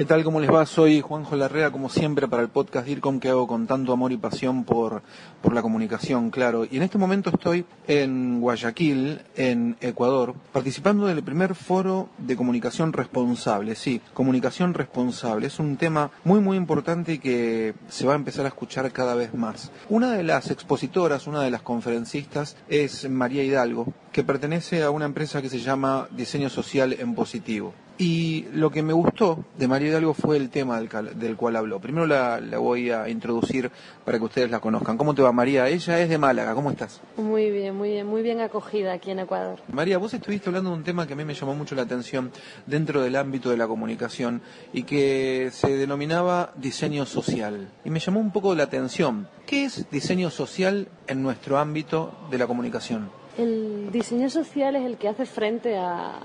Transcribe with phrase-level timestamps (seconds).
[0.00, 0.24] ¿Qué tal?
[0.24, 0.64] ¿Cómo les va?
[0.64, 4.16] Soy Juanjo Larrea, como siempre, para el podcast DIRCOM que hago con tanto amor y
[4.16, 5.02] pasión por,
[5.42, 6.64] por la comunicación, claro.
[6.64, 12.94] Y en este momento estoy en Guayaquil, en Ecuador, participando del primer foro de comunicación
[12.94, 13.74] responsable.
[13.74, 15.48] Sí, comunicación responsable.
[15.48, 19.14] Es un tema muy, muy importante y que se va a empezar a escuchar cada
[19.14, 19.70] vez más.
[19.90, 25.04] Una de las expositoras, una de las conferencistas es María Hidalgo, que pertenece a una
[25.04, 27.72] empresa que se llama Diseño Social en Positivo.
[28.00, 31.80] Y lo que me gustó de María Hidalgo fue el tema del, cual habló.
[31.80, 33.70] Primero la, voy a introducir
[34.06, 34.96] para que ustedes la conozcan.
[34.96, 35.68] ¿Cómo te va María?
[35.68, 37.02] Ella es de Málaga, ¿cómo estás?
[37.18, 39.60] Muy bien, muy bien, muy bien acogida aquí en Ecuador.
[39.70, 42.32] María, vos estuviste hablando de un tema que a mí me llamó mucho la atención
[42.64, 44.40] dentro del ámbito de la comunicación
[44.72, 47.68] y que se denominaba diseño social.
[47.84, 49.28] Y me llamó un poco la atención.
[49.46, 53.19] ¿Qué es diseño social en nuestro ámbito de la comunicación?
[53.38, 56.18] El diseño social es el que hace frente a,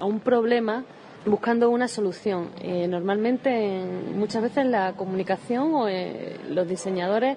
[0.00, 0.84] un problema
[1.26, 2.50] buscando una solución.
[2.62, 7.36] Eh, normalmente, muchas veces la comunicación o eh, los diseñadores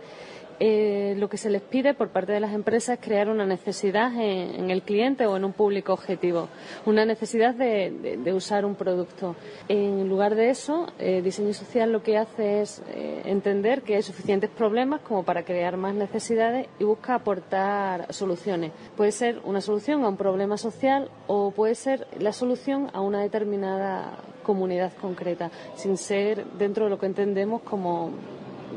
[0.66, 4.14] eh, lo que se les pide por parte de las empresas es crear una necesidad
[4.16, 6.48] en, el cliente o en un público objetivo,
[6.86, 9.36] una necesidad de, usar un producto.
[9.68, 14.04] En lugar de eso, eh, diseño social lo que hace es eh, entender que hay
[14.04, 18.72] suficientes problemas como para crear más necesidades y busca aportar soluciones.
[18.96, 23.20] Puede ser una solución a un problema social o puede ser la solución a una
[23.20, 28.12] determinada comunidad concreta, sin ser dentro de lo que entendemos como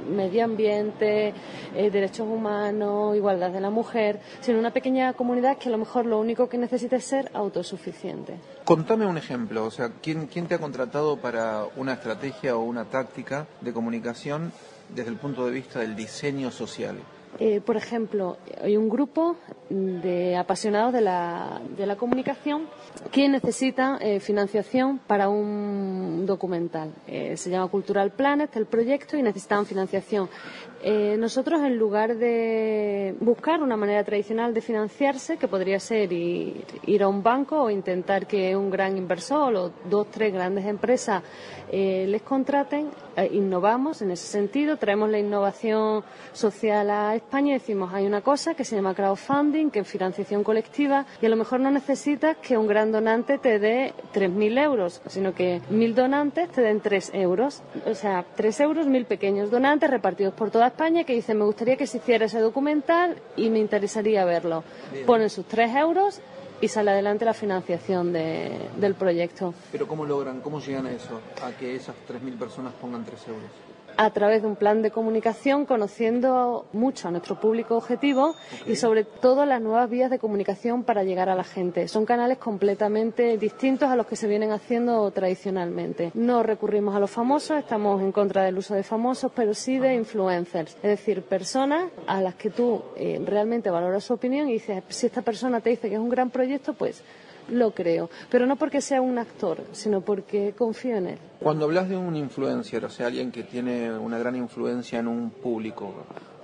[0.08, 1.32] medio ambiente,
[1.74, 6.06] eh, derechos humanos, igualdad de la mujer, sino una pequeña comunidad que a lo mejor
[6.06, 8.38] lo único que necesita es ser autosuficiente.
[8.64, 12.84] Contame un ejemplo, o sea, ¿quién, quién te ha contratado para una estrategia o una
[12.84, 14.52] táctica de comunicación
[14.94, 16.96] desde el punto de vista del diseño social?
[17.38, 19.36] Eh, por ejemplo, hay un grupo
[19.68, 22.66] de apasionados de la, de la comunicación
[23.12, 26.92] que necesita eh, financiación para un documental.
[27.06, 30.28] Eh, se llama Cultural Planet el proyecto y necesitan financiación.
[31.18, 37.02] nosotros, en lugar de buscar una manera tradicional de financiarse, que podría ser ir, ir
[37.02, 41.22] a un banco o intentar que un gran inversor o dos, tres grandes empresas
[41.72, 42.90] les contraten,
[43.24, 48.54] innovamos en ese sentido, traemos la innovación social a España y decimos, hay una cosa
[48.54, 52.56] que se llama crowdfunding, que es financiación colectiva, y a lo mejor no necesitas que
[52.58, 57.62] un gran donante te dé 3.000 euros, sino que mil donantes te den 3 euros.
[57.86, 61.76] O sea, 3 euros, mil pequeños donantes repartidos por toda España que dicen, me gustaría
[61.76, 64.64] que se hiciera ese documental y me interesaría verlo.
[65.06, 66.20] Ponen sus 3 euros
[66.60, 69.54] y sale adelante la financiación del proyecto.
[69.72, 73.50] Pero ¿cómo logran, cómo llegan a eso, a que esas 3.000 personas pongan 3 euros?
[73.96, 78.34] A través de un plan de comunicación, conociendo mucho a nuestro público objetivo
[78.66, 81.88] y sobre todo las nuevas vías de comunicación para llegar a la gente.
[81.88, 86.10] Son canales completamente distintos a los que se vienen haciendo tradicionalmente.
[86.14, 89.94] No recurrimos a los famosos, estamos en contra del uso de famosos, pero sí de
[89.94, 94.82] influencers, es decir, personas a las que tú eh, realmente valoras su opinión y dices,
[94.88, 97.02] si esta persona te dice que es un gran proyecto, pues
[97.48, 101.18] lo creo, pero no porque sea un actor, sino porque confío en él.
[101.40, 105.30] Cuando hablas de un influencer, o sea, alguien que tiene una gran influencia en un
[105.30, 105.92] público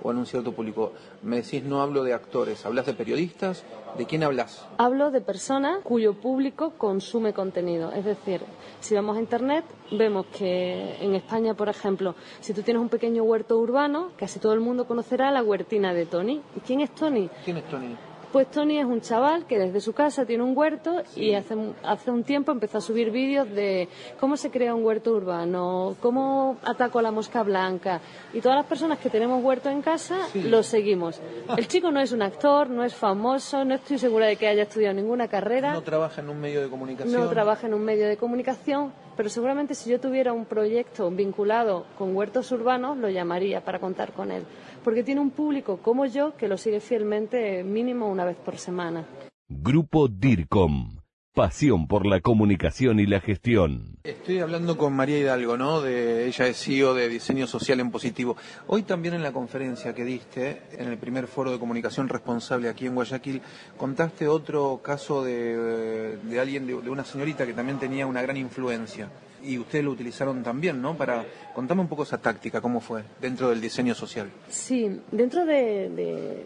[0.01, 0.93] o en un cierto público,
[1.23, 3.63] me decís no hablo de actores, hablas de periodistas,
[3.97, 4.65] ¿de quién hablas?
[4.77, 8.41] Hablo de personas cuyo público consume contenido, es decir,
[8.81, 13.23] si vamos a internet vemos que en España, por ejemplo, si tú tienes un pequeño
[13.23, 16.41] huerto urbano, casi todo el mundo conocerá la huertina de Tony.
[16.55, 17.29] ¿Y quién es Tony?
[17.45, 17.95] ¿Quién es Tony?
[18.33, 22.09] Pues Tony es un chaval que desde su casa tiene un huerto y hace, hace
[22.09, 23.87] un tiempo empezó a subir vídeos de
[24.19, 28.01] cómo se crea un huerto urbano, cómo ataco a la mosca blanca.
[28.33, 31.21] Y todas las personas que tenemos huerto en casa lo seguimos.
[31.55, 34.63] El chico no es un actor, no es famoso, no estoy segura de que haya
[34.63, 35.73] estudiado ninguna carrera.
[35.73, 37.21] No trabaja en un medio de comunicación.
[37.21, 41.85] No trabaja en un medio de comunicación, pero seguramente si yo tuviera un proyecto vinculado
[41.97, 44.43] con huertos urbanos, lo llamaría para contar con él
[44.83, 49.05] porque tiene un público como yo que lo sigue fielmente mínimo una vez por semana.
[49.47, 51.02] Grupo DIRCOM.
[51.33, 53.97] Pasión por la comunicación y la gestión.
[54.03, 55.81] Estoy hablando con María Hidalgo, ¿no?
[55.81, 58.37] De, ella es CEO de Diseño Social en Positivo.
[58.67, 62.85] Hoy también en la conferencia que diste, en el primer foro de comunicación responsable aquí
[62.85, 63.41] en Guayaquil,
[63.77, 69.09] contaste otro caso de, alguien, de una señorita que también tenía una gran influencia
[69.43, 70.95] y ustedes lo utilizaron también, ¿no?
[70.95, 74.29] Para contame un poco esa táctica, cómo fue dentro del diseño social.
[74.49, 76.45] Sí, dentro de,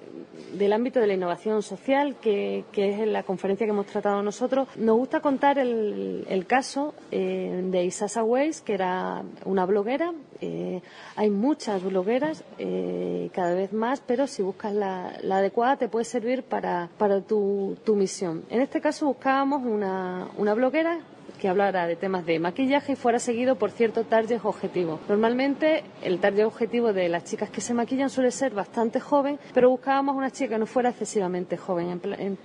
[0.53, 4.97] del ámbito de la innovación social, que, es la conferencia que hemos tratado nosotros, nos
[4.97, 10.13] gusta contar el, caso eh, de Isasa Weiss, que era una bloguera.
[10.39, 10.81] Eh,
[11.15, 16.43] hay muchas blogueras, eh, cada vez más, pero si buscas la, adecuada te puede servir
[16.43, 18.43] para, para tu, tu, misión.
[18.49, 20.99] En este caso buscábamos una, una bloguera
[21.37, 24.99] que hablara de temas de maquillaje y fuera seguido por cierto target objetivo.
[25.07, 29.69] Normalmente el target objetivo de las chicas que se maquillan suele ser bastante joven, pero
[29.69, 31.99] buscábamos una chica que no fuera excesivamente joven,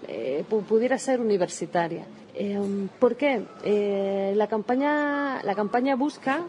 [0.09, 2.05] eh, pudiera ser universitaria.
[2.35, 2.59] Eh,
[2.99, 3.43] ¿Por qué?
[3.65, 6.45] Eh, la, campaña, la campaña busca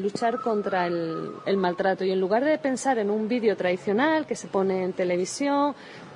[0.00, 4.34] luchar contra el, el, maltrato y en lugar de pensar en un vídeo tradicional que
[4.34, 5.74] se pone en televisión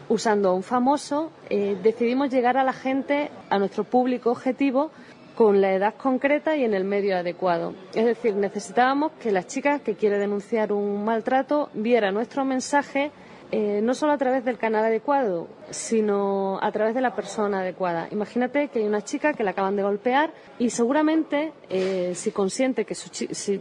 [0.09, 4.91] usando a un famoso, decidimos llegar a la gente, a nuestro público objetivo,
[5.37, 7.75] con la edad concreta y en el medio adecuado.
[7.95, 13.11] Es decir, necesitábamos que la chica que quiere denunciar un maltrato viera nuestro mensaje
[13.55, 18.09] eh, no solo a través del canal adecuado, sino a través de la persona adecuada.
[18.11, 22.87] Imagínate que hay una chica que la acaban de golpear y seguramente, eh, si consiente
[22.87, 23.11] que su,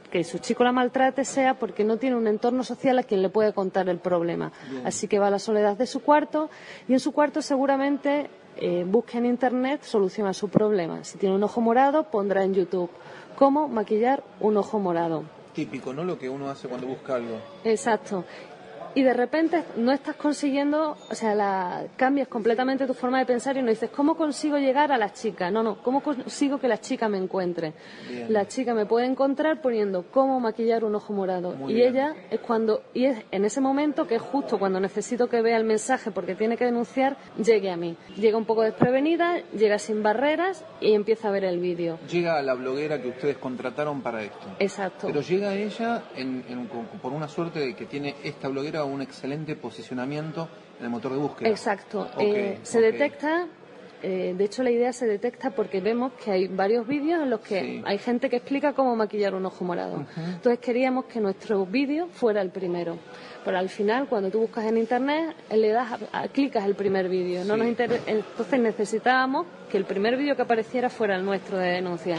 [0.09, 3.27] que su chico la maltrate, sea porque no tiene un entorno social a quien le
[3.27, 4.53] puede contar el problema.
[4.85, 6.49] Así que va a la soledad de su cuarto
[6.87, 11.03] y en su cuarto seguramente eh, busque en Internet solución a su problema.
[11.03, 12.89] Si tiene un ojo morado, pondrá en YouTube
[13.35, 15.25] cómo maquillar un ojo morado.
[15.53, 16.05] Típico, ¿no?
[16.05, 17.35] Lo que uno hace cuando busca algo.
[17.65, 18.23] Exacto
[18.95, 23.57] y de repente no estás consiguiendo, o sea, la, cambias completamente tu forma de pensar
[23.57, 25.49] y no dices, ¿cómo consigo llegar a la chica?
[25.51, 27.73] No, no, ¿cómo consigo que la chica me encuentre?
[28.29, 31.55] La chica me puede encontrar poniendo cómo maquillar un ojo morado.
[31.69, 35.41] y ella es cuando, y es en ese momento que es justo cuando necesito que
[35.41, 37.95] vea el mensaje porque tiene que denunciar, llegue a mí.
[38.17, 41.99] Llega un poco desprevenida, llega sin barreras y empieza a ver el vídeo.
[42.09, 44.47] Llega a la bloguera que ustedes contrataron para esto.
[44.59, 45.07] Exacto.
[45.07, 46.43] Pero llega ella en,
[47.01, 50.47] por una suerte de que tiene esta bloguera un excelente posicionamiento
[50.79, 51.49] en el motor de búsqueda.
[51.49, 52.09] Exacto.
[52.19, 53.47] Eh, se detecta,
[54.01, 57.41] eh, de hecho la idea se detecta porque vemos que hay varios vídeos en los
[57.41, 60.05] que hay gente que explica cómo maquillar un ojo morado.
[60.17, 62.97] Entonces queríamos que nuestro vídeo fuera el primero.
[63.43, 67.43] Pero al final, cuando tú buscas en internet, le das, a, clicas el primer vídeo.
[67.43, 72.17] No nos Entonces necesitábamos que el primer vídeo que apareciera fuera el nuestro de denuncia.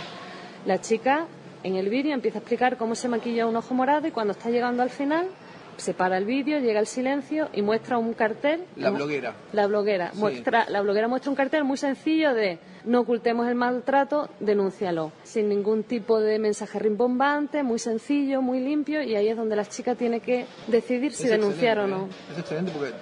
[0.67, 1.27] La chica
[1.63, 4.51] en el vídeo empieza a explicar cómo se maquilla un ojo morado y cuando está
[4.51, 5.29] llegando al final
[5.77, 8.65] se para el vídeo, llega el silencio y muestra un cartel.
[8.77, 9.35] La bloguera.
[9.53, 10.11] La bloguera.
[10.15, 15.13] Muestra, la bloguera muestra un cartel muy sencillo de no ocultemos el maltrato, denúncialo.
[15.23, 19.65] Sin ningún tipo de mensaje rimbombante, muy sencillo, muy limpio y ahí es donde la
[19.65, 22.09] chica tiene que decidir si denunciar o no.
[22.33, 22.93] Es excelente porque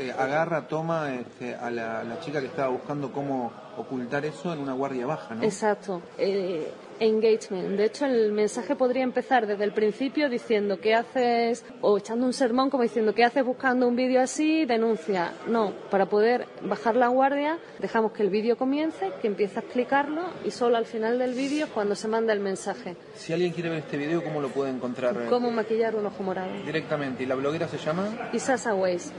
[0.00, 4.72] eh, agarra, toma este, a la, chica que estaba buscando cómo ocultar eso en una
[4.72, 5.42] guardia baja, ¿no?
[5.42, 6.02] Exacto.
[6.18, 7.76] Eh, engagement.
[7.76, 12.32] De hecho, el mensaje podría empezar desde el principio diciendo qué haces, o echando un
[12.32, 15.32] sermón como diciendo qué haces buscando un vídeo así, denuncia.
[15.48, 20.22] No, para poder bajar la guardia, dejamos que el vídeo comience, que empiece a explicarlo
[20.44, 22.96] y solo al final del vídeo es cuando se manda el mensaje.
[23.14, 25.26] Si alguien quiere ver este vídeo, ¿cómo lo puede encontrar?
[25.28, 26.52] Cómo maquillar un ojo morado.
[26.64, 27.22] Directamente.
[27.22, 28.08] ¿Y la bloguera se llama?
[28.32, 29.12] Isasa Weiss.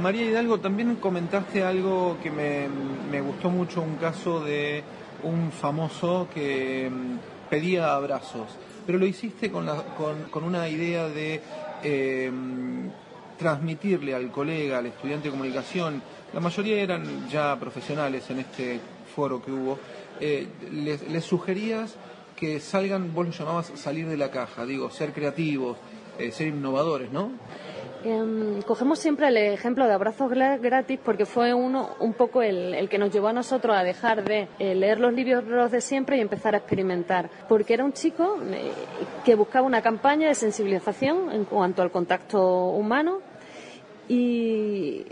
[0.00, 2.66] María Hidalgo, también comentaste algo que me,
[3.10, 4.82] me gustó mucho, un caso de
[5.22, 8.48] un famoso que mm, pedía abrazos,
[8.86, 9.82] pero lo hiciste con, la,
[10.30, 11.40] con, una idea de
[11.82, 12.30] eh,
[13.38, 18.80] transmitirle al colega, al estudiante de comunicación, la mayoría eran ya profesionales en este
[19.14, 19.78] foro que hubo,
[20.20, 21.94] eh, les, les, sugerías
[22.36, 25.78] que salgan, vos lo llamabas salir de la caja, digo, ser creativos,
[26.18, 27.30] eh, ser innovadores, ¿no?
[28.08, 32.98] Em, cogemos siempre el ejemplo de abrazos gratis porque fue uno un poco el, que
[32.98, 36.54] nos llevó a nosotros a dejar de eh, leer los libros de siempre y empezar
[36.54, 37.28] a experimentar.
[37.48, 38.70] Porque era un chico eh,
[39.24, 43.18] que buscaba una campaña de sensibilización en cuanto al contacto humano
[44.08, 45.04] y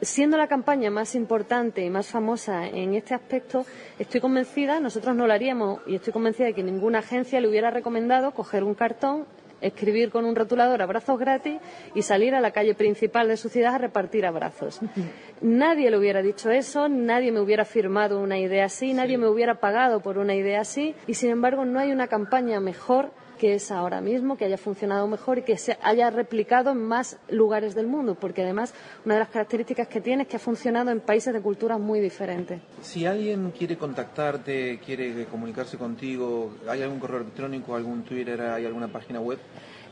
[0.00, 3.66] siendo la campaña más importante y más famosa en este aspecto,
[3.98, 7.70] estoy convencida, nosotros no lo haríamos y estoy convencida de que ninguna agencia le hubiera
[7.70, 9.26] recomendado coger un cartón,
[9.62, 11.58] escribir con un rotulador abrazos gratis
[11.94, 14.80] y salir a la calle principal de su ciudad a repartir abrazos.
[15.40, 19.56] Nadie le hubiera dicho eso, nadie me hubiera firmado una idea así, nadie me hubiera
[19.56, 23.10] pagado por una idea así y sin embargo no hay una campaña mejor
[23.42, 27.18] que es ahora mismo, que haya funcionado mejor y que se haya replicado en más
[27.28, 28.72] lugares del mundo, porque además
[29.04, 31.98] una de las características que tiene es que ha funcionado en países de culturas muy
[31.98, 32.60] diferentes.
[32.82, 38.86] Si alguien quiere contactarte, quiere comunicarse contigo, ¿hay algún correo electrónico, algún Twitter, hay alguna
[38.86, 39.40] página web?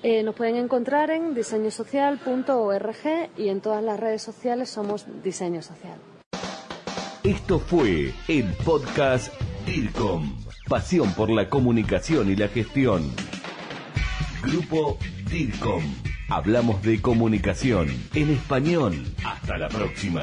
[0.04, 5.98] Eh, nos pueden encontrar en diseñosocial.org y en todas las redes sociales somos Diseño Social.
[7.24, 9.34] Esto fue el podcast
[9.66, 10.36] DIRCOM.
[10.68, 13.10] Pasión por la comunicación y la gestión.
[14.42, 14.98] Grupo
[15.30, 15.82] DIRCOM.
[16.28, 18.94] Hablamos de comunicación en español.
[19.24, 20.22] Hasta la próxima.